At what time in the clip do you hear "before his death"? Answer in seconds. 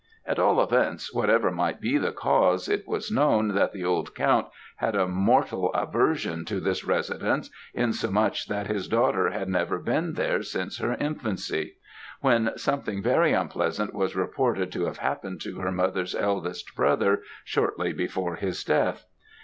17.93-19.05